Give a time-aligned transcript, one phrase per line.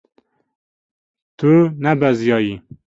[1.37, 1.51] Tu
[1.83, 2.55] nebeziyayî.